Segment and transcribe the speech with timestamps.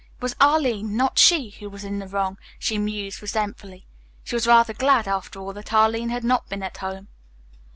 [0.17, 3.85] It was Arline, not she, who was in the wrong, she mused resentfully.
[4.23, 7.07] She was rather glad, after all, that Arline had not been at home.